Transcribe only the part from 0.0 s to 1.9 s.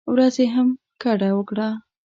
ورځې هم ګډه وکړه.